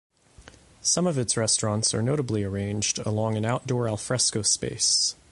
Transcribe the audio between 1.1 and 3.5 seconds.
its restaurants are notably arranged along an